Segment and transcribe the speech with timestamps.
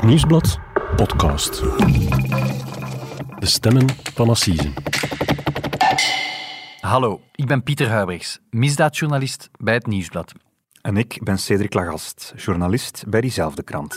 [0.00, 0.58] Het Nieuwsblad
[0.96, 1.60] podcast.
[3.38, 4.72] De stemmen van Assise.
[6.80, 10.32] Hallo, ik ben Pieter Huibrechts, misdaadjournalist bij het Nieuwsblad.
[10.82, 13.96] En ik ben Cedric Lagast, journalist bij diezelfde krant.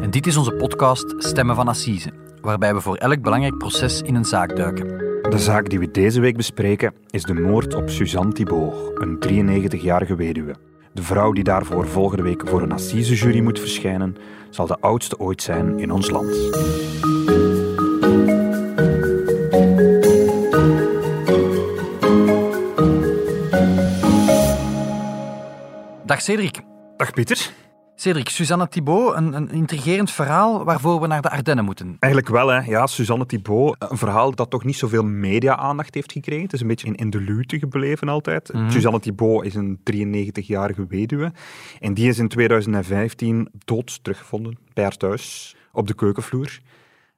[0.00, 4.14] En dit is onze podcast Stemmen van Assise, waarbij we voor elk belangrijk proces in
[4.14, 4.88] een zaak duiken.
[5.30, 9.18] De zaak die we deze week bespreken is de moord op Suzanne Thibault, een
[9.70, 10.71] 93-jarige weduwe.
[10.94, 14.16] De vrouw die daarvoor volgende week voor een assisejury moet verschijnen,
[14.50, 16.34] zal de oudste ooit zijn in ons land.
[26.04, 26.60] Dag Cedric.
[26.96, 27.61] Dag Pieter.
[28.02, 31.96] Cedric, Suzanne Thibault, een, een intrigerend verhaal waarvoor we naar de Ardennen moeten.
[31.98, 32.60] Eigenlijk wel, hè.
[32.60, 36.42] Ja, Suzanne Thibault, een verhaal dat toch niet zoveel media-aandacht heeft gekregen.
[36.42, 38.52] Het is een beetje in, in de luwte gebleven altijd.
[38.52, 38.70] Mhm.
[38.70, 41.32] Suzanne Thibault is een 93-jarige weduwe.
[41.80, 46.58] En die is in 2015 dood teruggevonden bij haar thuis, op de keukenvloer.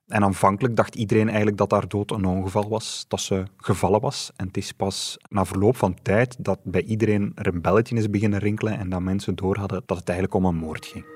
[0.07, 4.30] En aanvankelijk dacht iedereen eigenlijk dat haar dood een ongeval was, dat ze gevallen was.
[4.37, 8.11] En het is pas na verloop van tijd dat bij iedereen er een belletje is
[8.11, 11.13] beginnen rinkelen en dat mensen doorhadden dat het eigenlijk om een moord ging.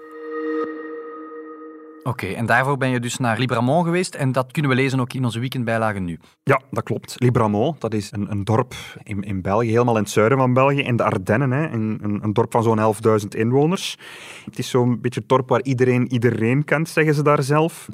[2.09, 5.13] Oké, en daarvoor ben je dus naar Libramont geweest en dat kunnen we lezen ook
[5.13, 6.19] in onze weekendbijlage nu.
[6.43, 7.15] Ja, dat klopt.
[7.19, 10.81] Libramont, dat is een, een dorp in, in België, helemaal in het zuiden van België,
[10.81, 11.51] in de Ardennen.
[11.51, 11.69] Hè.
[11.69, 13.99] Een, een, een dorp van zo'n 11.000 inwoners.
[14.45, 17.89] Het is zo'n beetje het dorp waar iedereen iedereen kent, zeggen ze daar zelf.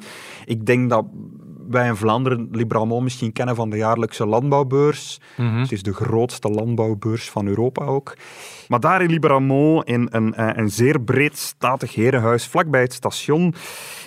[0.45, 1.05] Ik denk dat
[1.69, 5.19] wij in Vlaanderen Libramont misschien kennen van de jaarlijkse landbouwbeurs.
[5.35, 8.17] Het is de grootste landbouwbeurs van Europa ook.
[8.67, 13.53] Maar daar in Libramont, in een, eh, een zeer breed statig herenhuis vlakbij het station,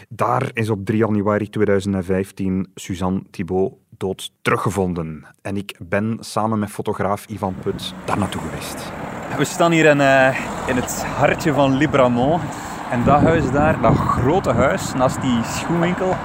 [0.08, 5.24] daar is op 3 januari 2015 Suzanne Thibault dood teruggevonden.
[5.42, 8.92] En ik ben samen met fotograaf Ivan Put daar naartoe geweest.
[9.36, 12.42] We staan hier in, eh, in het hartje van Libramont.
[12.90, 16.16] En dat huis daar, dat grote huis naast die schoenwinkel,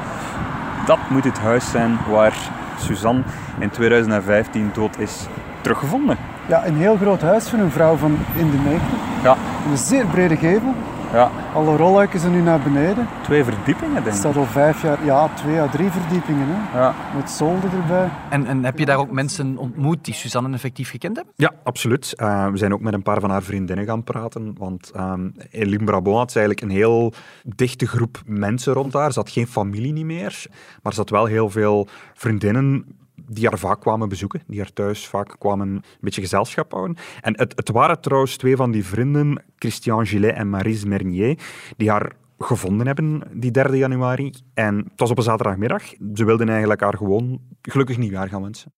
[0.86, 3.24] dat moet het huis zijn waar Suzanne
[3.60, 5.28] in 2015 dood is
[5.62, 6.18] teruggevonden.
[6.48, 9.00] Ja, een heel groot huis voor een vrouw van in de 90.
[9.24, 9.38] Ja,
[9.70, 10.74] Een zeer brede gevel.
[11.14, 11.32] Ja.
[11.54, 13.08] Alle rolluiken zijn nu naar beneden.
[13.24, 14.20] twee verdiepingen denk Het ik.
[14.20, 16.48] staat al vijf jaar, ja, twee à drie verdiepingen.
[16.50, 16.80] Hè.
[16.80, 16.96] Ja.
[17.16, 18.10] Met zolder erbij.
[18.30, 21.34] En, en heb je daar ook mensen ontmoet die Suzanne effectief gekend hebben?
[21.38, 22.14] Ja, absoluut.
[22.16, 24.56] Eh, we zijn ook met een paar van haar vriendinnen gaan praten.
[24.58, 27.14] Want ehm in Limbrabant had ze eigenlijk een heel
[27.56, 29.12] dichte groep mensen rond haar.
[29.12, 30.46] Ze had geen familie niet meer.
[30.82, 32.86] Maar ze had wel heel veel vriendinnen
[33.34, 34.42] die haar vaak kwamen bezoeken.
[34.48, 36.98] Die haar thuis vaak kwamen een beetje gezelschap houden.
[37.22, 41.40] En het, het waren trouwens twee van die vrienden, Christian Gillet en Marise Mernier,
[41.78, 44.34] die haar gevonden hebben die 3 januari.
[44.54, 45.84] En het was op een zaterdagmiddag.
[46.14, 48.72] Ze wilden eigenlijk haar gewoon gelukkig nieuwjaar gaan wensen.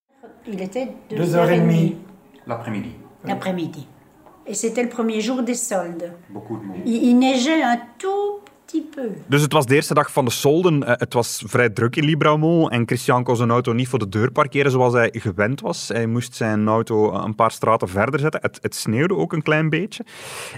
[0.47, 1.97] Il était Deux 2 heures et demie.
[2.45, 2.95] L'après-midi.
[3.23, 3.87] l'après-midi.
[4.43, 6.11] Et c'était le premier jour des soldes.
[6.27, 6.85] Beaucoup de monde.
[6.85, 8.41] Il, il neigeait un tout
[8.95, 9.09] peu.
[9.27, 10.83] Dus het was de eerste dag van de solden.
[10.83, 14.09] Eh, Het was vrij druk in Libramont en Christian kon zijn auto niet voor de
[14.09, 15.87] deur parkeren zoals hij gewend was.
[15.87, 18.41] Hij moest zijn auto een paar straten verder zetten.
[18.41, 20.05] Het, het sneeuwde ook een klein beetje.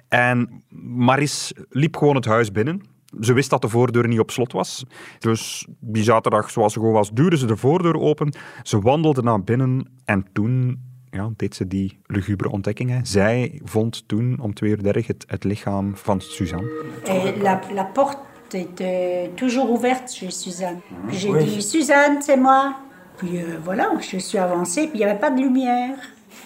[0.08, 2.82] En Maris liep gewoon het huis binnen.
[3.22, 4.86] Ze wist dat de voordeur niet op slot was.
[5.20, 8.34] Dus die zaterdag, zoals ze gewoon was, duwde ze de voordeur open.
[8.64, 10.82] Ze wandelde naar binnen en toen
[11.18, 12.90] ja, deed ze die lugubere ontdekking.
[12.90, 13.00] hè.
[13.04, 16.68] Zij vond toen om 2 uur 30 het, het lichaam van Suzanne.
[17.04, 18.18] Et la, la porte
[18.52, 20.80] était toujours ouverte chez Suzanne.
[21.08, 22.76] Puis j'ai dit Suzanne, c'est moi.
[23.18, 25.96] Puis euh, voilà, je suis avancée, puis il n'y avait pas de lumière.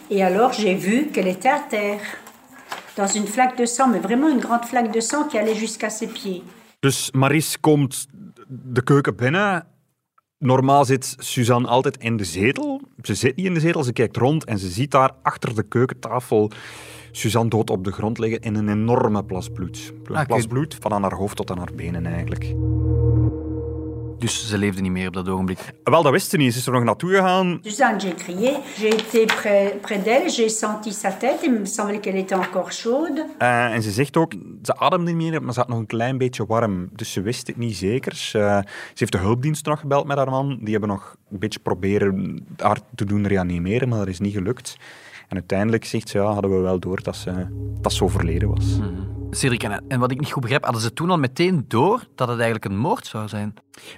[0.10, 2.02] Et alors j'ai vu qu'elle était à terre,
[2.96, 5.90] dans une flaque de sang, mais vraiment une grande flaque de sang qui allait jusqu'à
[5.90, 6.44] ses pieds.
[6.82, 8.08] Dus Maries komt
[8.48, 9.64] de keuken binnen.
[10.42, 12.82] Normaal zit Suzanne altijd in de zetel.
[13.02, 15.64] Ze zit niet in de zetel, ze kijkt rond en ze ziet daar achter de
[15.64, 16.52] keukentafel
[17.12, 19.94] Suzanne dood op de grond liggen in een enorme plas bloed.
[20.04, 20.26] Een oké.
[20.26, 22.56] plas bloed van aan haar hoofd tot aan haar benen eigenlijk.
[24.22, 25.60] Dus ze leefde niet meer op dat ogenblik.
[25.84, 26.54] Wel, dat wist ze niet.
[26.54, 27.60] Ze is er nog naartoe gegaan.
[27.62, 32.00] Suzanne, j'ai crié, j'ai été près, près d'elle, j'ai senti sa tête, il me semblait
[32.00, 33.26] qu'elle était encore chaude.
[33.38, 34.34] Eh, en ze zegt ook,
[34.64, 36.90] ze ademde niet meer, maar ze had nog een klein beetje warm.
[36.96, 38.16] Dus ze wist het niet zeker.
[38.16, 40.58] Ze, ze heeft de hulpdienst nog gebeld met haar man.
[40.62, 44.78] Die hebben nog een beetje proberen haar te doen reanimeren, maar dat is niet gelukt.
[45.28, 47.32] En uiteindelijk zegt ze, ja, hadden we wel door dat ze,
[47.82, 48.80] dat ze overleden was.
[49.34, 52.40] Cedric, en, wat ik niet goed begrijp, hadden ze toen al meteen door dat het
[52.40, 53.54] eigenlijk een moord zou zijn?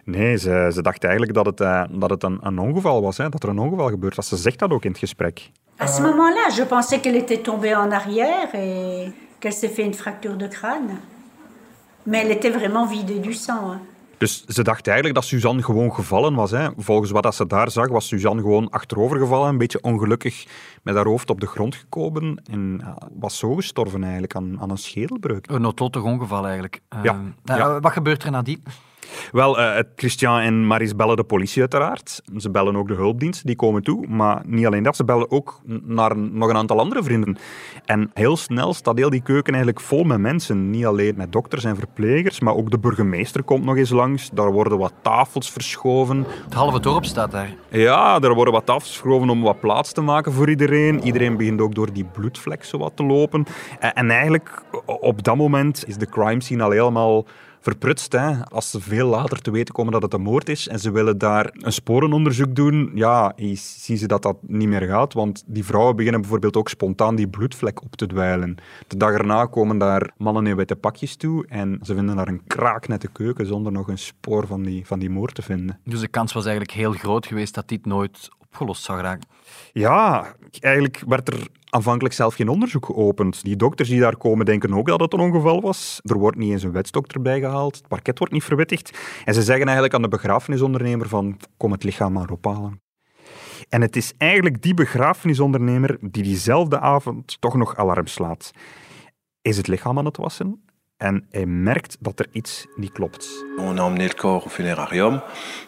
[0.05, 3.29] Nee, ze, ze dacht eigenlijk dat het, eh, dat het een, een ongeval was, hè,
[3.29, 4.27] dat er een ongeval gebeurd was.
[4.27, 5.51] Ze zegt dat ook in het gesprek.
[5.79, 9.93] À ce moment-là, je pensais qu'elle était tombée en arrière et qu'elle s'est fait une
[9.93, 10.99] fracture de crâne.
[12.03, 13.71] Mais elle était vraiment vidée du sang.
[13.71, 13.79] hein.
[14.23, 16.51] Dus ze dacht eigenlijk dat Suzanne gewoon gevallen was.
[16.51, 16.69] Hè.
[16.77, 20.45] Volgens wat dat ze daar zag, was Suzanne gewoon achterover gevallen, een beetje ongelukkig
[20.83, 22.81] met haar hoofd op de grond gekomen en
[23.19, 25.47] was zo gestorven eigenlijk aan, aan een schedelbreuk.
[25.49, 26.81] Een noodlottig ongeval eigenlijk.
[27.01, 27.79] Ja, nou, ja.
[27.79, 28.63] Wat gebeurt er nadien?
[29.31, 32.21] Wel, eh, Christian en Maris bellen de politie uiteraard.
[32.37, 34.07] Ze bellen ook de hulpdienst, die komen toe.
[34.07, 37.37] Maar niet alleen dat, ze bellen ook naar nog een aantal andere vrienden.
[37.85, 40.69] En heel snel staat heel die keuken eigenlijk vol met mensen.
[40.69, 44.29] Niet alleen met dokters en verplegers, maar ook de burgemeester komt nog eens langs.
[44.33, 46.25] Daar worden wat tafels verschoven.
[46.43, 47.55] Het halve dorp staat daar.
[47.69, 51.03] Ja, er worden wat tafels verschoven om wat plaats te maken voor iedereen.
[51.03, 53.45] Iedereen begint ook door die bloedvlek zo wat te lopen.
[53.79, 57.25] En, en eigenlijk, op dat moment, is de crime scene al helemaal
[57.63, 58.11] verprutst.
[58.11, 58.45] Hè?
[58.45, 61.17] Als ze veel later te weten komen dat het een moord is en ze willen
[61.17, 65.13] daar een sporenonderzoek doen, ja, zien ze dat dat niet meer gaat.
[65.13, 68.55] Want die vrouwen beginnen bijvoorbeeld ook spontaan die bloedvlek op te dweilen.
[68.87, 72.43] De dag erna komen daar mannen in witte pakjes toe en ze vinden daar een
[72.47, 75.79] kraaknette keuken zonder nog een spoor van die, van die moord te vinden.
[75.83, 79.27] Dus de kans was eigenlijk heel groot geweest dat dit nooit opgelost zou raken.
[79.71, 83.43] Ja, eigenlijk werd er aanvankelijk zelf geen onderzoek geopend.
[83.43, 85.99] Die dokters die daar komen denken ook dat het een ongeval was.
[86.03, 87.75] Er wordt niet eens een wetsdokter bijgehaald.
[87.75, 88.97] Het parket wordt niet verwittigd.
[89.25, 92.81] En ze zeggen eigenlijk aan de begrafenisondernemer van kom het lichaam maar ophalen.
[93.69, 98.51] En het is eigenlijk die begrafenisondernemer die diezelfde avond toch nog alarm slaat.
[99.41, 100.63] Is het lichaam aan het wassen?
[101.03, 103.45] En hij merkt dat er iets niet klopt.
[103.57, 105.21] On a emmené le corps au funérarium.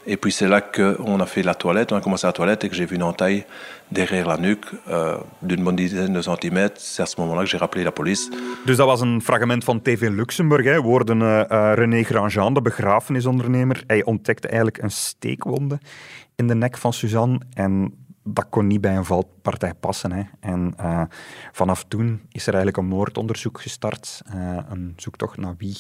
[0.06, 1.92] Et puis c'est là qu'on a fait la toilette.
[1.92, 3.46] On a commencé la toilette et que j'ai vu une entaille
[3.88, 6.80] derrière la nuque euh, d'une bonne dizaine de centimètres.
[6.80, 8.30] C'est à ce moment-là que j'ai rappelé la police.
[8.66, 10.66] Dus dat was een fragment van TV Luxemburg.
[10.66, 10.82] Hè.
[10.82, 13.84] Woorden uh, René Grandjean, de begrafenisondernemer.
[13.88, 15.80] Hij ontdekte eigenlijk een steekwonde
[16.36, 17.40] in de nek van Suzanne.
[17.54, 17.94] En
[18.28, 20.12] dat kon niet bij een valpartij passen.
[20.12, 20.24] Hè.
[20.40, 21.04] En uh,
[21.52, 24.22] vanaf toen is er eigenlijk een moordonderzoek gestart.
[24.36, 25.78] Uh, een zoektocht naar wie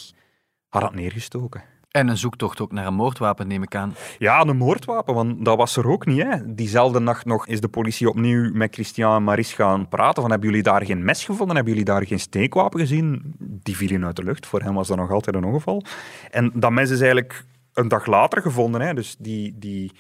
[0.70, 1.64] had dat neergestoken.
[1.92, 3.96] En een zoektocht ook naar een moordwapen, neem ik aan.
[4.18, 6.24] Ja, een moordwapen, want dat was er ook niet.
[6.24, 6.56] Hè.
[6.56, 10.22] Diezelfde nacht nog is de politie opnieuw met Christian en Maris gaan praten.
[10.22, 11.56] Van, hebben jullie daar geen mes gevonden?
[11.56, 13.36] Hebben jullie daar geen steekwapen gezien?
[13.40, 14.46] Die vielen uit de lucht.
[14.46, 15.84] Voor hem was dat nog altijd een ongeval.
[16.32, 18.82] En dat mes is eigenlijk een dag later gevonden.
[18.82, 18.94] Hè.
[18.94, 19.56] Dus die...
[19.60, 19.92] die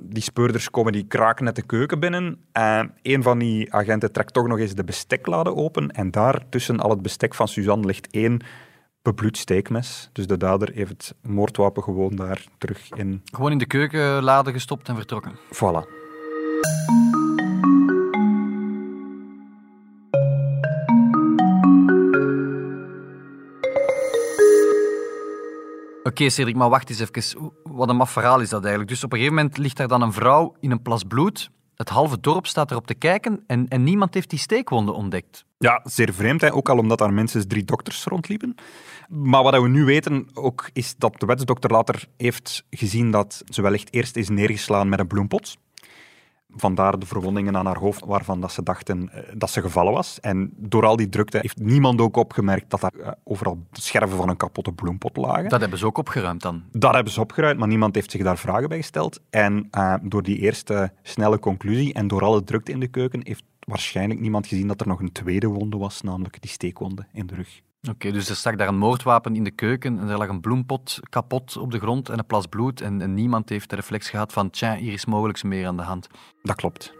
[0.00, 2.38] die speurders komen die kraken net de keuken binnen.
[2.52, 5.90] En een van die agenten trekt toch nog eens de besteklade open.
[5.90, 8.40] En daar tussen al het bestek van Suzanne ligt één
[9.02, 10.10] bebloed steekmes.
[10.12, 13.22] Dus de dader heeft het moordwapen gewoon daar terug in.
[13.24, 15.32] Gewoon in de keukenlade gestopt en vertrokken.
[15.54, 15.98] Voilà.
[26.08, 27.52] Okay, Cedric, maar wacht eens even.
[27.62, 28.90] Wat een maf verhaal is dat eigenlijk.
[28.90, 31.50] Dus op een gegeven moment ligt daar dan een vrouw in een plas bloed.
[31.74, 35.44] Het halve dorp staat erop te kijken en, en niemand heeft die steekwonden ontdekt.
[35.58, 36.40] Ja, zeer vreemd.
[36.40, 36.52] Hè?
[36.52, 38.54] Ook al omdat daar minstens drie dokters rondliepen.
[39.08, 43.62] Maar wat we nu weten ook, is dat de wetsdokter later heeft gezien dat ze
[43.62, 45.56] wellicht eerst is neergeslaan met een bloempot.
[46.56, 50.20] Vandaar de verwondingen aan haar hoofd, waarvan dat ze dachten dat ze gevallen was.
[50.20, 54.36] En door al die drukte heeft niemand ook opgemerkt dat daar overal scherven van een
[54.36, 55.48] kapotte bloempot lagen.
[55.48, 56.62] Dat hebben ze ook opgeruimd dan?
[56.70, 59.20] Dat hebben ze opgeruimd, maar niemand heeft zich daar vragen bij gesteld.
[59.30, 63.44] En uh, door die eerste snelle conclusie en door alle drukte in de keuken heeft
[63.60, 67.34] waarschijnlijk niemand gezien dat er nog een tweede wonde was, namelijk die steekwonde in de
[67.34, 67.62] rug.
[67.80, 70.40] Oké, okay, dus er stak daar een moordwapen in de keuken en er lag een
[70.40, 74.10] bloempot kapot op de grond en een plas bloed en, en niemand heeft de reflex
[74.10, 76.08] gehad van tja, hier is mogelijk meer aan de hand.
[76.42, 76.92] Dat klopt.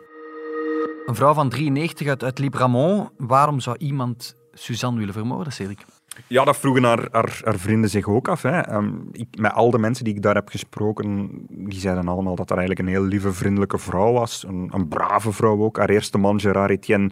[1.06, 5.84] Een vrouw van 93 uit, uit Libramont, waarom zou iemand Suzanne willen vermoorden, Cedric?
[6.26, 7.08] Ja, dat vroegen haar,
[7.42, 8.42] vrienden zich ook af.
[8.42, 8.74] Hè.
[8.74, 12.50] Um, ik, met al de mensen die ik daar heb gesproken, die zeiden allemaal dat
[12.50, 14.44] er eigenlijk een heel lieve, vriendelijke vrouw was.
[14.48, 15.76] Een, een brave vrouw ook.
[15.76, 17.10] Haar eerste man, Gerard Etienne,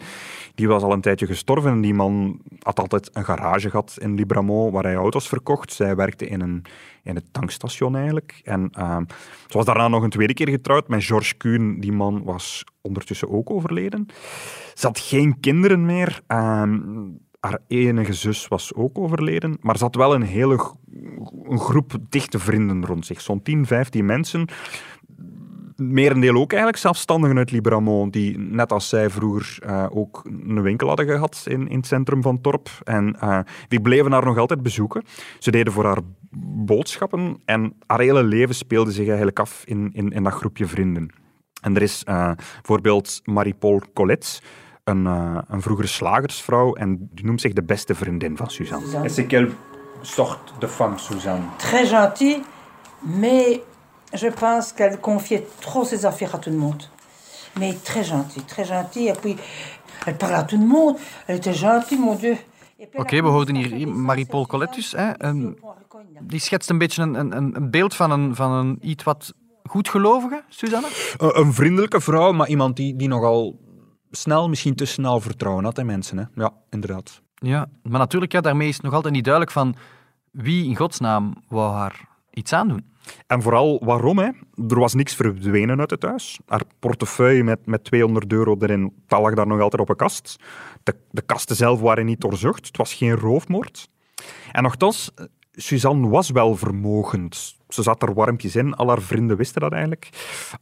[0.55, 1.71] die was al een tijdje gestorven.
[1.71, 5.73] En die man had altijd een garage gehad in Libramont, waar hij auto's verkocht.
[5.73, 6.63] Zij werkte in een,
[7.03, 8.41] in het tankstation eigenlijk.
[8.45, 9.07] En um,
[9.47, 11.77] ze was daarna nog een tweede keer getrouwd met Georges Kuhn.
[11.81, 14.07] Die man was ondertussen ook overleden.
[14.75, 16.21] Ze had geen kinderen meer.
[16.29, 20.75] Um, haar enige zus was ook overleden, maar ze had wel een hele
[21.45, 23.21] een groep dichte vrienden rond zich.
[23.21, 24.49] Zo'n 10, 15 mensen.
[25.77, 30.89] Merendeel ook eigenlijk zelfstandigen uit Libramont, die net als zij vroeger uh, ook een winkel
[30.89, 32.69] hadden gehad in, in het centrum van Torp.
[32.85, 33.39] En uh,
[33.69, 35.05] die bleven haar nog altijd bezoeken.
[35.39, 36.01] Ze deden voor haar
[36.65, 41.11] boodschappen en haar hele leven speelde zich eigenlijk af in, in, in dat groepje vrienden.
[41.61, 44.41] En er is uh, bijvoorbeeld Marie-Paul Colette,
[44.87, 49.05] een, uh, een vroegere slagersvrouw en die noemt zich de beste vriendin van Suzanne.
[49.05, 49.51] Et c'est quelle
[50.03, 52.43] sorte de femme, Suzanne Très gentille,
[53.01, 53.61] mais
[54.13, 56.83] je pense qu'elle confiait trop ses affaires à tout le monde.
[57.59, 59.09] Mais très gentille, très gentille.
[59.09, 59.37] Et puis,
[60.05, 60.97] elle parlait à tout le monde.
[61.27, 62.37] Elle était gentille, mon Dieu.
[62.79, 64.93] Oké, okay, we hoorden hier Marie-Paul Colette dus.
[64.93, 65.27] Hè?
[65.27, 65.57] Um,
[66.21, 70.43] Die schetst een beetje een, een, een beeld van een, van een iets wat goedgelovige,
[70.49, 70.89] Susanne?
[71.19, 73.59] Een, een vriendelijke vrouw, maar iemand die, die nogal
[74.11, 76.19] snel, misschien te snel vertrouwen had in mensen.
[76.19, 76.25] Hè?
[76.35, 77.23] Ja, inderdaad.
[77.35, 79.77] Ja, maar natuurlijk, ja, daarmee is het nog altijd niet duidelijk van
[80.31, 82.95] wie in godsnaam wou haar iets aandoen.
[83.27, 84.31] En vooral waarom, hè?
[84.69, 86.39] Er was niks verdwenen uit het huis.
[86.47, 90.37] Haar portefeuille met, met 200 euro erin, dat lag daar nog altijd op een kast.
[90.83, 92.67] De, de kasten zelf waren niet doorzocht.
[92.67, 93.89] Het was geen roofmoord.
[94.53, 95.11] En nogthans,
[95.57, 97.57] Suzanne was wel vermogend.
[97.69, 98.75] Ze zat er warmpjes in.
[98.75, 100.09] Al haar vrienden wisten dat eigenlijk.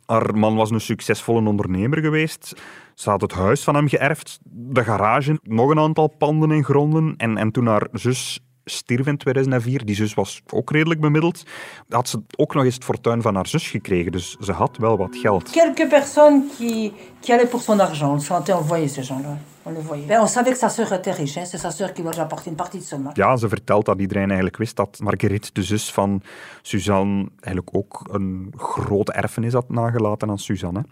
[0.06, 2.54] Haar man was een succesvolle ondernemer geweest.
[2.94, 7.14] Ze had het huis van hem geërfd, de garage, nog een aantal panden en gronden.
[7.16, 11.42] En, en toen haar zus stierf in 2004, die zus was ook redelijk bemiddeld,
[11.88, 14.12] had ze ook nog eens het fortuin van haar zus gekregen.
[14.12, 15.50] Dus ze had wel wat geld.
[15.50, 16.92] Quelques personnes qui,
[17.25, 18.12] qui allaient pour son argent.
[18.14, 19.37] On sentait, on voyait ces gens-là.
[19.66, 20.07] On les voyait.
[20.07, 21.37] Ben, on savait que sa sœur était riche.
[21.38, 21.47] Hein.
[21.47, 23.11] C'est sa sœur qui lui apporter une partie de son.
[23.14, 26.23] Ja, ze vertelt dat iedereen eigenlijk wist dat Marguerite, de zus van
[26.62, 30.78] Suzanne, eigenlijk ook een grote erfenis had nagelaten aan Suzanne.
[30.78, 30.85] hè.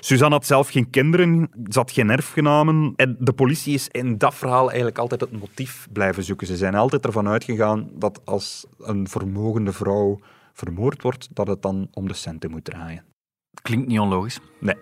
[0.00, 2.92] Suzanne had zelf geen kinderen, ze had geen erfgenamen.
[2.96, 6.46] En de politie is in dat verhaal eigenlijk altijd het motief blijven zoeken.
[6.46, 10.18] Ze zijn altijd ervan uitgegaan dat als een vermogende vrouw
[10.52, 13.04] vermoord wordt, dat het dan om de centen moet draaien.
[13.62, 14.40] Klinkt niet onlogisch.
[14.60, 14.76] Nee.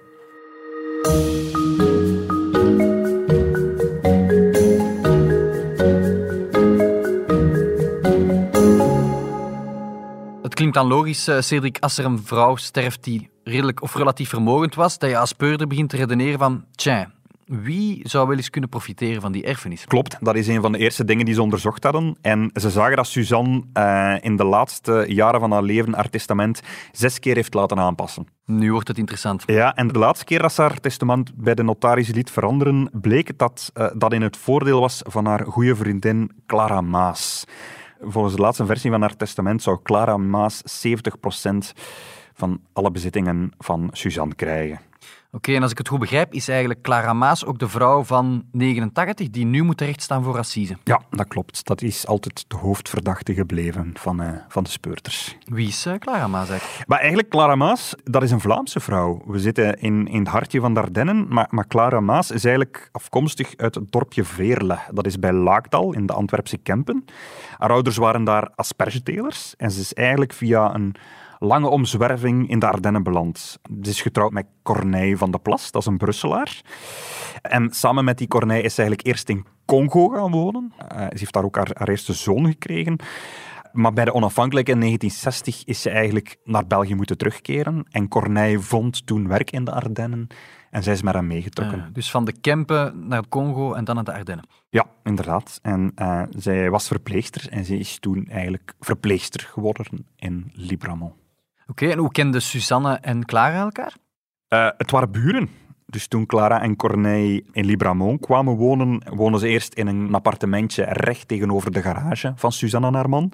[10.70, 14.74] Klinkt dan logisch, eh, Cedric, als er een vrouw sterft die redelijk of relatief vermogend
[14.74, 17.10] was, dat je als speurder begint te redeneren van, tja,
[17.44, 19.84] wie zou wel eens kunnen profiteren van die erfenis?
[19.84, 22.16] Klopt, dat is een van de eerste dingen die ze onderzocht hadden.
[22.20, 26.60] En ze zagen dat Suzanne eh, in de laatste jaren van haar leven haar testament
[26.92, 28.26] zes keer heeft laten aanpassen.
[28.44, 29.42] Nu wordt het interessant.
[29.46, 33.38] Ja, en de laatste keer dat ze haar testament bij de notaris liet veranderen, bleek
[33.38, 37.44] dat eh, dat in het voordeel was van haar goede vriendin Clara Maas.
[38.02, 41.80] Volgens de laatste versie van haar testament zou Clara Maas 70%
[42.32, 44.80] van alle bezittingen van Suzanne krijgen.
[45.32, 48.44] Oké, en als ik het goed begrijp, is eigenlijk Clara Maas ook de vrouw van
[48.52, 50.76] 89 die nu moet terechtstaan voor assise.
[50.84, 51.66] Ja, dat klopt.
[51.66, 55.36] Dat is altijd de hoofdverdachte gebleven van, eh, van de speurters.
[55.44, 56.88] Wie is eh, Clara Maas eigenlijk?
[56.88, 59.22] Maar eigenlijk, Clara Maas, dat is een Vlaamse vrouw.
[59.26, 62.88] We zitten in, in het hartje van de Ardennen, maar, maar Clara Maas is eigenlijk
[62.92, 64.78] afkomstig uit het dorpje Veerle.
[64.90, 67.04] Dat is bij Laakdal, in de Antwerpse Kempen.
[67.58, 70.94] Haar ouders waren daar aspergetelers en ze is eigenlijk via een
[71.40, 73.58] lange omzwerving in de Ardennen beland.
[73.82, 76.60] Ze is getrouwd met Corneille van de Plas, dat is een Brusselaar.
[77.42, 80.72] En samen met die Corneille is ze eigenlijk eerst in Congo gaan wonen.
[80.88, 82.96] Eh, ze heeft daar ook haar, haar eerste zoon gekregen.
[83.72, 87.86] Maar bij de onafhankelijkheid in 1960 is ze eigenlijk naar België moeten terugkeren.
[87.90, 90.26] En Corneille vond toen werk in de Ardennen
[90.70, 91.78] en zij is met hem meegetrokken.
[91.78, 94.46] Eh, dus van de Kempen naar Congo en dan naar de Ardennen.
[94.68, 95.58] Ja, inderdaad.
[95.62, 101.19] En eh, zij was verpleegster en ze is toen eigenlijk verpleegster geworden in Libramont.
[101.70, 103.94] Oké, en hoe kenden Suzanne en Clara elkaar?
[104.48, 105.48] Eh, het waren buren.
[105.86, 110.84] Dus toen Clara en Corneille in Libramont kwamen wonen, wonen ze eerst in een appartementje
[110.84, 113.32] recht tegenover de garage van Suzanne en haar man.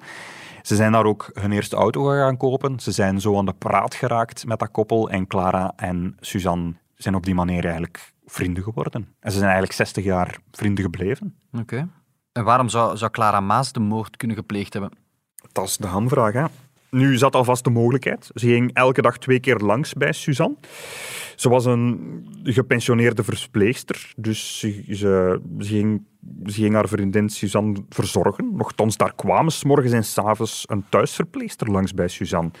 [0.61, 2.79] Ze zijn daar ook hun eerste auto gaan kopen.
[2.79, 5.09] Ze zijn zo aan de praat geraakt met dat koppel.
[5.09, 9.15] En Clara en Suzanne zijn op die manier eigenlijk vrienden geworden.
[9.19, 11.35] En ze zijn eigenlijk 60 jaar vrienden gebleven.
[11.51, 11.89] Oké.
[12.31, 14.91] En waarom zou, zou Clara Maas de moord kunnen gepleegd hebben?
[15.51, 16.45] Dat is de hamvraag, hè.
[16.89, 18.29] Nu zat alvast de mogelijkheid.
[18.33, 20.55] Ze ging elke dag twee keer langs bij Suzanne.
[21.35, 21.99] Ze was een
[22.43, 26.03] gepensioneerde verpleegster, dus ze, ging,
[26.45, 28.55] ze ging haar vriendin Suzanne verzorgen.
[28.55, 32.51] Nochtans, daar kwamen 's morgens en 's avonds een thuisverpleegster langs bij Suzanne.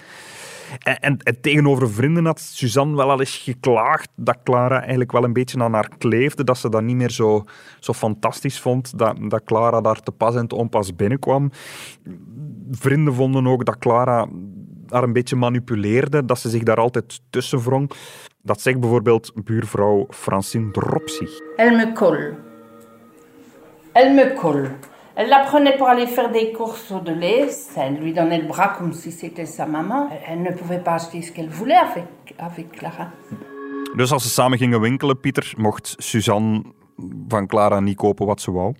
[0.83, 5.23] En, en, en tegenover vrienden had Suzanne wel al eens geklaagd dat Clara eigenlijk wel
[5.23, 7.43] een beetje aan haar kleefde, dat ze dat niet meer zo,
[7.79, 11.51] zo fantastisch vond, dat, dat Clara daar te pas en te onpas binnenkwam.
[12.71, 14.27] Vrienden vonden ook dat Clara
[14.89, 17.91] haar een beetje manipuleerde, dat ze zich daar altijd tussen wrong.
[18.41, 21.27] Dat zegt bijvoorbeeld buurvrouw Francine Dropsy.
[21.55, 22.33] Elle me colle.
[23.91, 24.69] Elle me colle.
[25.13, 27.75] Elle la prenait pour aller faire des courses au Deleuze.
[27.75, 30.09] Elle lui donnait le bras comme si c'était sa maman.
[30.27, 33.11] Elle ne pouvait pas acheter ce qu'elle voulait avec, avec Clara.
[33.95, 36.63] Dus als ze samen gingen winkelen, Pieter, mocht Suzanne
[37.27, 38.75] van Clara niet kopen wat ze wou.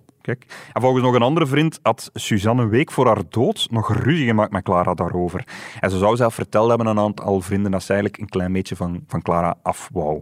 [0.72, 4.26] En volgens nog een andere vriend had Suzanne een week voor haar dood nog ruzie
[4.26, 5.44] gemaakt met Clara daarover.
[5.80, 8.52] En ze zou zelf verteld hebben aan een aantal vrienden dat ze eigenlijk een klein
[8.52, 10.20] beetje van, van Clara af wou.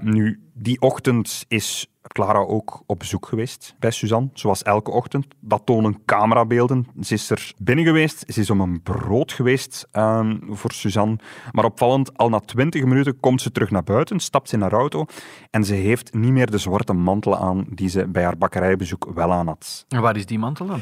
[0.00, 5.26] Nu, die ochtend is Clara ook op bezoek geweest bij Suzanne, zoals elke ochtend.
[5.40, 6.86] Dat tonen camerabeelden.
[7.00, 11.18] Ze is er binnen geweest, ze is om een brood geweest ehm, voor Suzanne.
[11.52, 14.72] Maar opvallend, al na twintig minuten komt ze terug naar buiten, stapt ze in haar
[14.72, 15.06] auto
[15.50, 19.32] en ze heeft niet meer de zwarte mantel aan die ze bij haar bakkerijbezoek wel
[19.32, 19.84] aan had.
[19.88, 20.80] En waar is die mantel dan?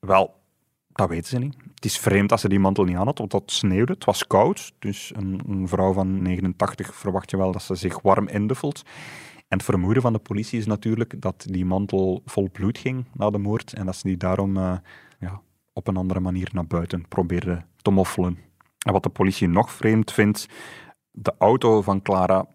[0.00, 0.34] Wel,
[0.98, 1.56] Dat weten ze niet.
[1.74, 3.92] Het is vreemd dat ze die mantel niet aan had, want het sneeuwde.
[3.92, 8.00] Het was koud, dus een, een vrouw van 89 verwacht je wel dat ze zich
[8.02, 8.82] warm induffelt.
[9.36, 13.30] En het vermoeden van de politie is natuurlijk dat die mantel vol bloed ging na
[13.30, 14.76] de moord en dat ze die daarom eh,
[15.18, 15.40] ja,
[15.72, 18.38] op een andere manier naar buiten probeerde te moffelen.
[18.86, 20.48] En wat de politie nog vreemd vindt,
[21.10, 22.46] de auto van Clara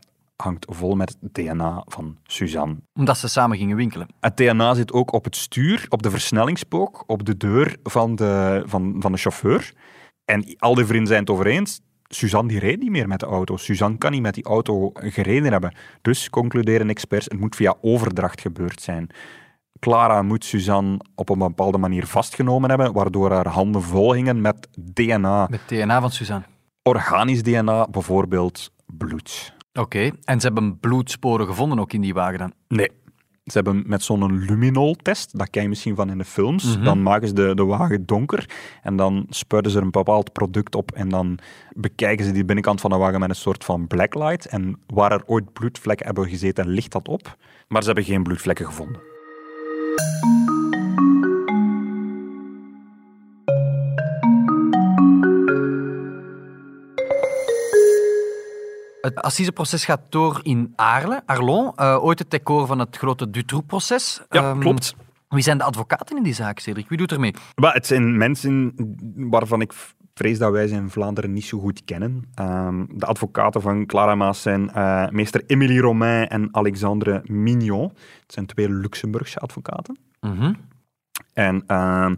[0.43, 2.75] hangt vol met het DNA van Suzanne.
[2.93, 4.07] Omdat ze samen gingen winkelen.
[4.19, 8.63] Het DNA zit ook op het stuur, op de versnellingspook, op de deur van de,
[8.65, 9.73] van, van de chauffeur.
[10.25, 11.81] En al die vrienden zijn het over eens.
[12.07, 13.57] Suzanne die reed niet meer met de auto.
[13.57, 15.75] Suzanne kan niet met die auto gereden hebben.
[16.01, 19.09] Dus concluderen experts, het moet via overdracht gebeurd zijn.
[19.79, 24.67] Clara moet Suzanne op een bepaalde manier vastgenomen hebben, waardoor haar handen vol hingen met
[24.93, 25.47] DNA.
[25.49, 26.45] Met DNA van Suzanne.
[26.83, 29.52] Organisch DNA, bijvoorbeeld bloed.
[29.73, 32.53] Oké, en ze hebben bloedsporen gevonden ook in die wagen dan?
[32.67, 32.89] Nee.
[33.43, 36.83] Ze hebben met zo'n luminol-test, dat ken je misschien van in de films, Mhm.
[36.85, 38.49] dan maken ze de, de wagen donker
[38.81, 41.39] en dan spuiten ze er een bepaald product op en dan
[41.75, 44.45] bekijken ze die binnenkant van de wagen met een soort van blacklight.
[44.45, 47.37] En waar er ooit bloedvlekken hebben gezeten, licht dat op.
[47.67, 49.01] Maar ze hebben geen bloedvlekken gevonden.
[59.03, 61.71] Het assiseproces gaat door in Aarle, Arlon.
[61.75, 64.21] eh, ooit het decor van het grote Dutroux-proces.
[64.29, 64.95] Ja, Ehm, klopt.
[65.29, 66.89] Wie zijn de advocaten in die zaak, Cedric?
[66.89, 67.33] Wie doet er mee?
[67.55, 68.73] Maar het zijn mensen
[69.15, 69.73] waarvan ik
[70.13, 72.29] vrees dat wij ze in Vlaanderen niet zo goed kennen.
[72.35, 77.83] Ehm, de advocaten van Clara Maas zijn eh, meester Émilie Romain en Alexandre Mignon.
[78.21, 79.97] Het zijn twee Luxemburgse advocaten.
[80.21, 80.53] Mhm.
[81.33, 82.15] En ehm,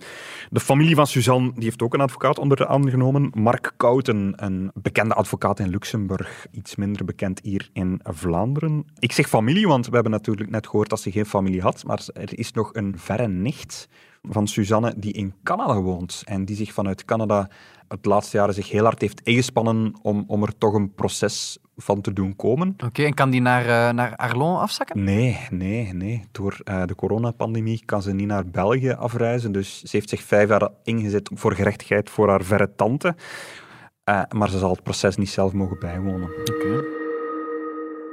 [0.50, 3.31] de familie van Suzanne die heeft ook een advocaat onder de arm genomen.
[3.34, 6.48] Mark Kouten, een bekende advocaat in Luxemburg.
[6.51, 8.86] Iets minder bekend hier in Vlaanderen.
[9.00, 11.84] Ik zeg familie, want we hebben natuurlijk net gehoord dat ze geen familie had.
[11.86, 13.88] Maar er is nog een verre nicht
[14.29, 16.22] van Suzanne die in Canada woont.
[16.25, 17.50] En die zich vanuit Canada
[17.88, 22.01] het laatste jaren zich heel hard heeft ingespannen om, om er toch een proces van
[22.01, 22.75] te doen komen.
[22.86, 25.03] Oké, en kan die naar, eh, naar Arlon afzakken?
[25.03, 26.24] Nee, nee, nee.
[26.32, 29.51] Door eh, de coronapandemie kan ze niet naar België afreizen.
[29.51, 33.15] Dus ze heeft zich vijf jaar ingezet voor gerechtigheid voor haar verre tante.
[34.03, 36.29] Eh, maar ze zal het proces niet zelf mogen bijwonen.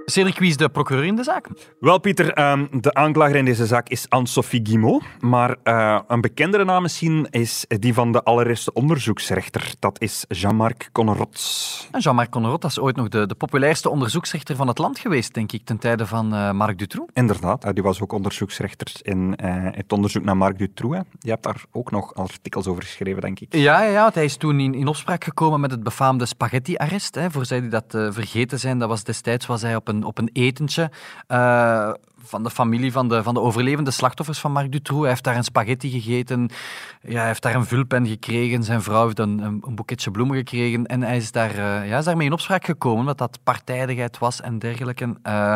[0.05, 1.49] Cedric, wie is de procureur in de zaak?
[1.81, 5.03] Wel, Pieter, ehm, de aanklager in deze zaak is Anne-Sophie Guimot.
[5.21, 9.75] Maar eh, een bekendere naam misschien is die van de allereerste onderzoeksrechter.
[9.79, 11.89] Dat is Jean-Marc Connerot.
[11.99, 15.65] Jean-Marc Connerot, is ooit nog de, de populairste onderzoeksrechter van het land geweest, denk ik,
[15.65, 17.11] ten tijde van eh, Marc Dutroux.
[17.15, 19.35] Inderdaad, eh, die was ook onderzoeksrechter in
[19.75, 20.97] het onderzoek naar Marc Dutroux.
[20.97, 21.03] hè.
[21.19, 23.55] Je hebt daar ook nog artikels over geschreven, denk ik.
[23.55, 27.19] Ja, ja, ja, hij is toen in, in opspraak gekomen met het befaamde spaghetti-arrest.
[27.29, 30.31] Voor zij die dat vergeten zijn, dat was destijds was hij op een, op een
[30.33, 30.91] etentje
[31.27, 31.93] eh,
[32.25, 35.01] van de familie van de, van de overlevende slachtoffers van Marc Dutroux.
[35.01, 36.51] Hij heeft daar een spaghetti gegeten,
[37.03, 40.37] ja, hij heeft daar een vulpen gekregen, zijn vrouw heeft een, een, een boeketje bloemen
[40.37, 44.19] gekregen en hij is, daar, eh, ja, is daarmee in opspraak gekomen, omdat dat partijdigheid
[44.19, 45.17] was en dergelijke.
[45.23, 45.55] Eh,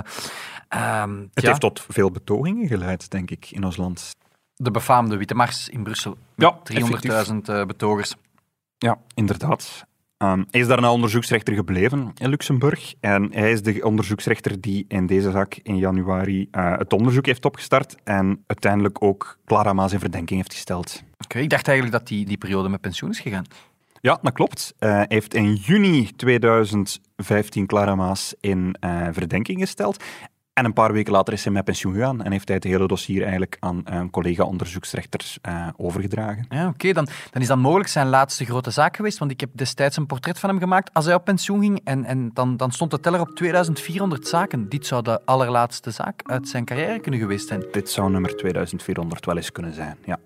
[0.69, 4.17] ehm, Het heeft tot veel betogingen geleid, denk ik, in ons land.
[4.55, 6.17] De befaamde Witte Mars in Brussel.
[6.35, 8.15] Ja, 300.000 eh, betogers.
[8.79, 9.87] Ja, inderdaad.
[10.17, 12.95] Ehm, hij is daarna onderzoeksrechter gebleven in Luxemburg.
[13.01, 17.45] En hij is de onderzoeksrechter die in deze zaak in januari eh, het onderzoek heeft
[17.45, 17.97] opgestart.
[18.05, 21.03] En uiteindelijk ook Clara Maas in verdenking heeft gesteld.
[21.25, 23.45] Oké, ik dacht eigenlijk dat die, die periode met pensioen is gegaan.
[24.01, 24.75] Ja, dat klopt.
[24.79, 30.05] Eh, hij heeft in juni 2015 Clara Maas in eh, verdenking gesteld.
[30.57, 32.87] En een paar weken later is hij met pensioen gegaan en heeft hij het hele
[32.87, 36.47] dossier eigenlijk aan een collega-onderzoeksrechter eh, overgedragen.
[36.49, 39.51] Ja, Oké, dan, dan is dat mogelijk zijn laatste grote zaak geweest, want ik heb
[39.53, 42.73] destijds een portret van hem gemaakt als hij op pensioen ging en, en dan, dan
[42.73, 44.69] stond de teller op 2400 zaken.
[44.69, 47.65] Dit zou de allerlaatste zaak uit zijn carrière kunnen geweest zijn.
[47.73, 50.19] Dit zou nummer 2400 wel eens kunnen zijn, ja.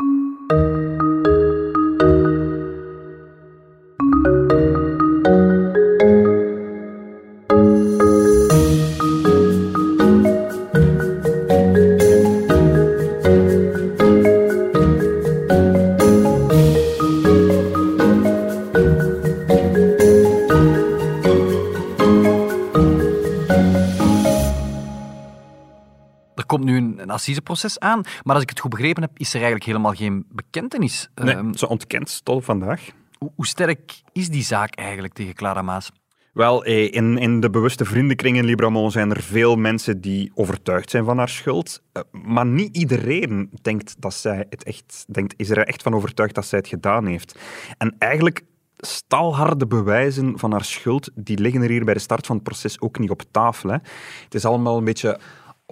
[26.51, 29.35] Komt nu een, een assiseproces aan, maar als ik het goed begrepen heb, is er
[29.35, 31.09] eigenlijk helemaal geen bekentenis.
[31.15, 32.81] Nee, Ehm, ze ontkent tot vandaag.
[33.19, 35.91] hoe, hoe sterk is die zaak eigenlijk tegen Clara Maas?
[36.33, 40.91] Wel, eh, in, in de bewuste vriendenkring in Libramont zijn er veel mensen die overtuigd
[40.91, 41.83] zijn van haar schuld.
[41.93, 46.35] Eh, Maar niet iedereen denkt dat zij het echt, denkt, is er echt van overtuigd
[46.35, 47.39] dat zij het gedaan heeft.
[47.79, 48.43] En eigenlijk
[48.77, 52.81] stalharde bewijzen van haar schuld, die liggen er hier bij de start van het proces
[52.81, 53.69] ook niet op tafel.
[53.71, 53.77] Hè.
[54.25, 55.19] Het is allemaal een beetje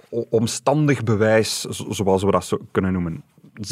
[0.09, 3.23] omstandig bewijs, zo- zoals we dat zo kunnen noemen.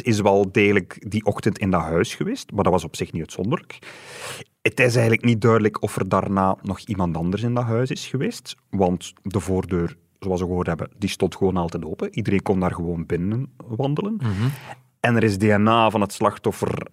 [0.01, 3.21] is wel degelijk die ochtend in dat huis geweest, maar dat was op zich niet
[3.21, 3.79] uitzonderlijk.
[4.61, 8.07] Het is eigenlijk niet duidelijk of er daarna nog iemand anders in dat huis is
[8.07, 12.15] geweest, want de voordeur, zoals we gehoord hebben, die stond gewoon altijd open.
[12.15, 14.17] Iedereen kon daar gewoon binnen wandelen.
[14.99, 16.87] En er is DNA van het slachtoffer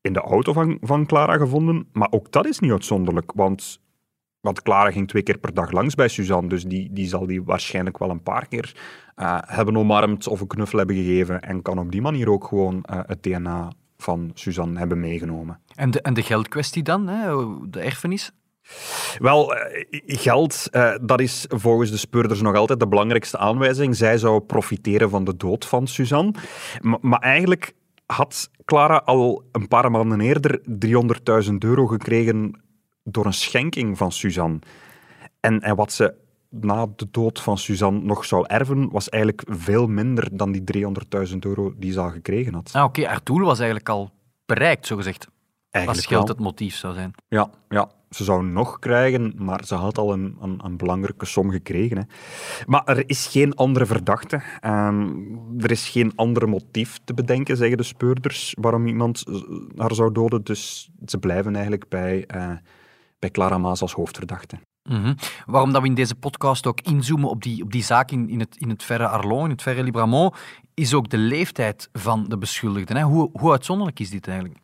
[0.00, 3.80] in de auto van, van Clara gevonden, maar ook dat is niet uitzonderlijk, want,
[4.48, 7.42] want Clara ging twee keer per dag langs bij Suzanne, dus die, die zal die
[7.42, 8.76] waarschijnlijk wel een paar keer
[9.14, 12.82] eh, hebben omarmd of een knuffel hebben gegeven en kan op die manier ook gewoon
[12.82, 15.60] eh, het DNA van Suzanne hebben meegenomen.
[15.74, 17.46] En de, en de geldkwestie dan, hè?
[17.70, 18.32] de erfenis?
[19.18, 20.68] Wel, eh, geld,
[21.02, 23.96] dat is volgens de speurders nog altijd de belangrijkste aanwijzing.
[23.96, 26.34] Zij zou profiteren van de dood van Suzanne.
[27.00, 27.72] Maar eigenlijk
[28.06, 30.60] had Clara al een paar maanden eerder
[31.46, 32.62] 300.000 euro gekregen
[33.10, 34.58] door een schenking van Suzanne.
[35.40, 36.14] En, en wat ze
[36.50, 40.86] na de dood van Suzanne nog zou erven, was eigenlijk veel minder dan die
[41.28, 42.70] 300.000 euro die ze al gekregen had.
[42.72, 44.10] Ah, Oké, haar doel was eigenlijk al
[44.46, 45.24] bereikt, zogezegd.
[45.24, 45.32] Als
[45.70, 46.36] Eigenlijk geld wel.
[46.36, 47.10] het motief zou zijn.
[47.28, 51.50] Ja, ja, ze zou nog krijgen, maar ze had al een, een, een belangrijke som
[51.50, 51.96] gekregen.
[51.96, 52.02] Hè.
[52.66, 54.42] Maar er is geen andere verdachte.
[54.60, 55.10] Ehm,
[55.58, 59.24] er is geen ander motief te bedenken, zeggen de speurders, waarom iemand
[59.76, 60.44] haar zou doden.
[60.44, 62.50] Dus ze blijven eigenlijk bij, eh,
[63.18, 64.58] bij Clara Maas als hoofdverdachte.
[64.88, 65.14] Mhm.
[65.46, 68.40] Waarom dat we in deze podcast ook inzoomen op die, op die zaak in, in,
[68.40, 70.36] het, in het verre Arlon, in het verre Libramont,
[70.74, 72.96] is ook de leeftijd van de beschuldigden.
[72.96, 73.02] Hè?
[73.02, 74.60] Hoe, hoe uitzonderlijk is dit eigenlijk?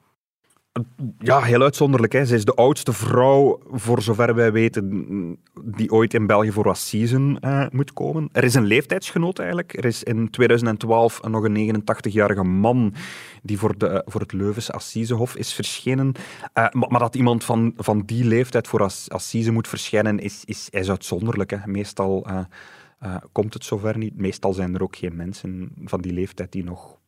[1.18, 2.12] Ja, heel uitzonderlijk.
[2.12, 2.26] Hè.
[2.26, 7.38] Ze is de oudste vrouw, voor zover wij weten, die ooit in België voor assisen
[7.40, 8.28] eh, moet komen.
[8.32, 9.76] Er is een leeftijdsgenoot eigenlijk.
[9.76, 12.94] Er is in 2012 nog een 89-jarige man
[13.42, 16.12] die voor, de, voor het Leuvense Assisehof is verschenen.
[16.52, 20.68] Eh, maar, dat iemand van, van die leeftijd voor as, assise moet verschijnen, is, is,
[20.70, 21.50] is uitzonderlijk.
[21.50, 21.58] Hè.
[21.64, 24.16] Meestal eh, komt het zover niet.
[24.16, 26.98] Meestal zijn er ook geen mensen van die leeftijd die nog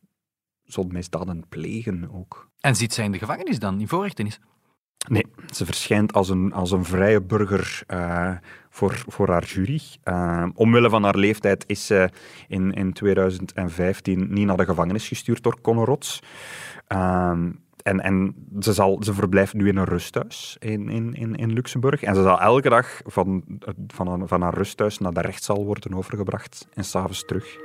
[0.67, 2.49] zo'n misdaden plegen ook.
[2.59, 4.39] En zit zij in de gevangenis dan, in voorrechtenis?
[5.07, 8.35] Nee, ze verschijnt als een, als een vrije burger eh,
[8.69, 9.81] voor, voor haar jury.
[10.03, 12.09] Eh, omwille van haar leeftijd is ze
[12.47, 16.19] in, in 2015 niet naar de gevangenis gestuurd door Conor Rots.
[16.87, 17.51] Ehm,
[17.83, 22.03] en en ze, zal, ze verblijft nu in een rusthuis in, in, in, in Luxemburg.
[22.03, 23.43] En ze zal elke dag van,
[23.87, 27.57] van, haar- van haar rusthuis naar de rechtszaal worden overgebracht en s'avonds terug.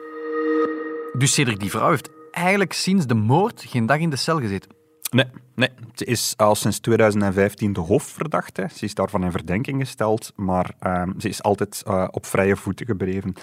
[1.19, 4.71] Dus Cedric, die vrouw heeft eigenlijk sinds de moord geen dag in de cel gezeten.
[5.11, 8.69] Nee, nee, ze is al sinds 2015 de hoofdverdachte.
[8.75, 12.87] Ze is daarvan in verdenking gesteld, maar ehm, ze is altijd eh, op vrije voeten
[12.87, 13.35] gebleven.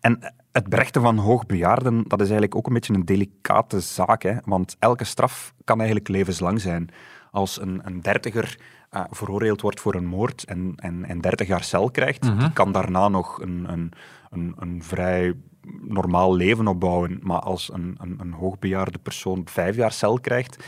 [0.00, 4.34] En het berechten van hoogbejaarden, dat is eigenlijk ook een beetje een delicate zaak, hè?
[4.44, 6.88] want elke straf kan eigenlijk levenslang zijn.
[7.30, 8.58] Als een, een dertiger
[8.90, 12.72] eh, veroordeeld wordt voor een moord en, en, en 30 jaar cel krijgt, die kan
[12.72, 13.92] daarna nog een, een,
[14.30, 15.34] een, een vrij
[15.80, 17.18] normaal leven opbouwen.
[17.22, 20.64] Maar als een, een, een hoogbejaarde persoon vijf jaar cel krijgt,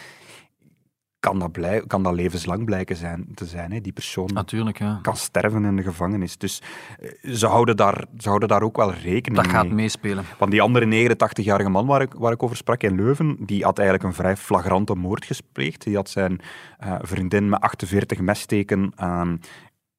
[1.20, 3.72] kan dat, blij, kan dat levenslang blijken zijn, te zijn.
[3.72, 3.80] Hè.
[3.80, 4.98] Die persoon Natuurlijk, ja.
[5.02, 6.36] kan sterven in de gevangenis.
[6.38, 6.62] Dus
[7.00, 9.74] eh, ze houden daar, ze houden daar ook wel rekening Dat gaat mee.
[9.74, 10.24] meespelen.
[10.38, 13.78] Want die andere 89-jarige man waar ik, waar ik over sprak in Leuven, die had
[13.78, 15.84] eigenlijk een vrij flagrante moord gepleegd.
[15.84, 16.40] Die had zijn
[16.78, 19.36] eh, vriendin met 48 messteken ehm,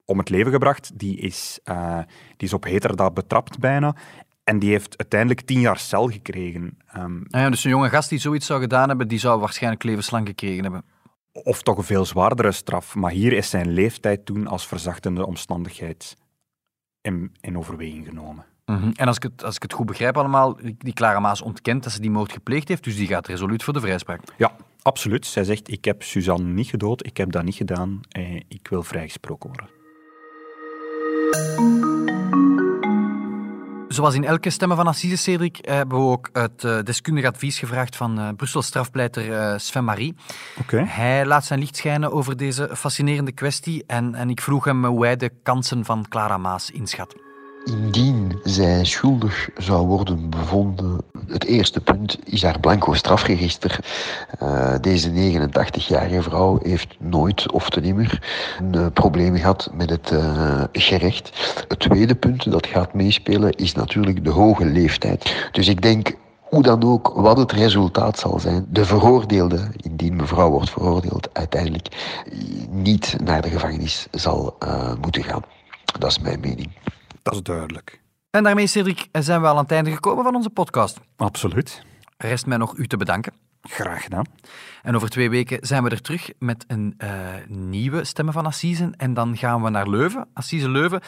[0.06, 0.92] om het leven gebracht.
[1.00, 1.98] Die is, eh,
[2.38, 3.96] die is op heterdaad betrapt bijna.
[4.50, 6.78] En die heeft uiteindelijk tien jaar cel gekregen.
[6.88, 9.84] Ehm, Ah ja, dus een jonge gast die zoiets zou gedaan hebben, die zou waarschijnlijk
[9.84, 10.84] levenslang gekregen hebben.
[11.32, 12.96] of toch een veel zwaardere straf.
[12.96, 16.18] Maar hier is zijn leeftijd toen als verzachtende omstandigheid
[17.02, 18.46] in, in overweging genomen.
[18.66, 18.92] Mhm.
[18.96, 21.92] En als ik, het, als ik het goed begrijp allemaal, die Clara Maas ontkent dat
[21.92, 24.22] ze die moord gepleegd heeft, dus die gaat resoluut voor de vrijspraak.
[24.38, 25.26] Ja, absoluut.
[25.26, 28.84] Zij zegt, ik heb Suzanne niet gedood, ik heb dat niet gedaan, eh, ik wil
[28.84, 29.70] vrijgesproken worden.
[33.90, 37.60] Zoals in elke Stemmen van Assise, Cedric, eh, hebben we ook het eh, deskundig advies
[37.60, 40.16] gevraagd van eh Brussel strafpleiter eh, Sven Marie.
[40.60, 40.84] Oké.
[40.88, 45.06] Hij laat zijn licht schijnen over deze fascinerende kwestie en, en ik vroeg hem hoe
[45.06, 47.16] hij de kansen van Clara Maas inschat.
[47.66, 53.80] Indien zij schuldig zou worden bevonden, het eerste punt is haar blanco strafregister.
[54.40, 58.24] Eh, deze 89-jarige vrouw heeft nooit of te nimmer
[58.60, 61.32] een eh, probleem gehad met het eh, gerecht.
[61.68, 65.50] Het tweede punt dat gaat meespelen is natuurlijk de hoge leeftijd.
[65.52, 70.50] Dus ik denk hoe dan ook, wat het resultaat zal zijn, de veroordeelde, indien mevrouw
[70.50, 71.88] wordt veroordeeld, uiteindelijk
[72.70, 74.58] niet naar de gevangenis zal
[75.02, 75.44] moeten gaan.
[76.00, 76.72] Dat is mijn mening.
[77.22, 78.02] Dat is duidelijk.
[78.30, 81.00] En daarmee, Cedric, zijn we al aan het einde gekomen van onze podcast.
[81.16, 81.84] Absoluut.
[82.18, 83.34] Rest mij nog u te bedanken.
[83.62, 84.26] Graag gedaan.
[84.82, 87.10] En over twee weken zijn we er terug met een eh,
[87.48, 88.96] nieuwe Stemmen van Assisen.
[88.96, 91.02] En dan gaan we naar Leuven, Assise Leuven.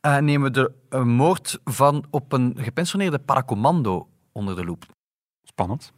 [0.00, 4.84] eh, nemen we de eh, moord van op een gepensioneerde paracommando onder de loep.
[5.42, 5.92] Spannend.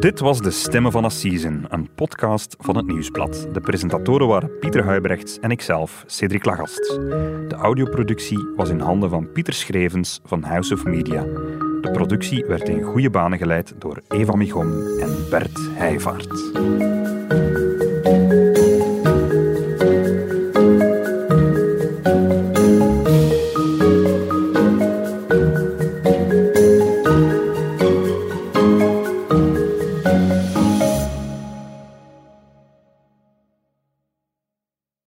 [0.00, 3.46] Dit was De Stemmen van Assisen, een podcast van het Nieuwsblad.
[3.52, 6.86] De presentatoren waren Pieter Huibrechts en ikzelf, Cedric Lagast.
[7.48, 11.22] De audioproductie was in handen van Pieter Schrevens van House of Media.
[11.80, 17.17] De productie werd in goede banen geleid door Eva Michon en Bert Heijvaart.